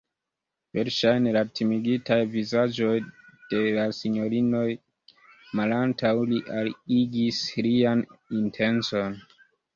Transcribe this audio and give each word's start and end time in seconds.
Verŝajne 0.77 1.33
la 1.35 1.41
timigitaj 1.59 2.17
vizaĝoj 2.35 2.95
de 3.51 3.59
la 3.75 3.83
sinjorinoj 3.99 4.63
malantaŭ 5.61 6.15
li 6.33 6.41
aliigis 6.63 7.45
lian 7.69 8.05
intencon. 8.41 9.17